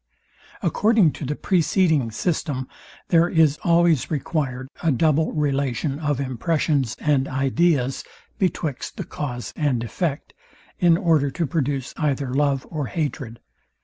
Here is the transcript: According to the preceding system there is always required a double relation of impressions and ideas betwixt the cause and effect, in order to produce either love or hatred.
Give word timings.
According 0.63 1.11
to 1.11 1.25
the 1.25 1.35
preceding 1.35 2.09
system 2.09 2.67
there 3.09 3.29
is 3.29 3.59
always 3.63 4.09
required 4.09 4.67
a 4.81 4.91
double 4.91 5.31
relation 5.31 5.99
of 5.99 6.19
impressions 6.19 6.95
and 6.99 7.27
ideas 7.27 8.03
betwixt 8.39 8.97
the 8.97 9.03
cause 9.05 9.53
and 9.55 9.83
effect, 9.83 10.33
in 10.79 10.97
order 10.97 11.29
to 11.29 11.45
produce 11.45 11.93
either 11.97 12.33
love 12.33 12.65
or 12.71 12.87
hatred. 12.87 13.39